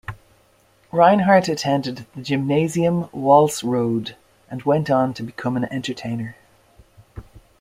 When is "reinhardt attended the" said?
0.91-2.23